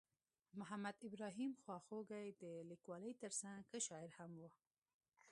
[0.61, 4.49] محمد ابراهیم خواخوږی د لیکوالۍ ترڅنګ ښه شاعر هم ؤ.